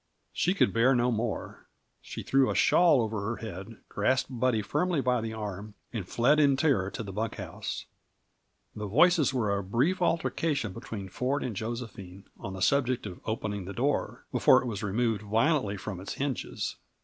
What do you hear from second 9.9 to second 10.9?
altercation